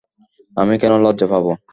[0.57, 1.51] আমি কেন লজ্জা পাবো?